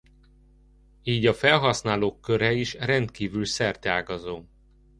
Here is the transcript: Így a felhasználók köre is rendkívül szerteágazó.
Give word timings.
Így 1.03 1.25
a 1.25 1.33
felhasználók 1.33 2.21
köre 2.21 2.53
is 2.53 2.73
rendkívül 2.73 3.45
szerteágazó. 3.45 4.43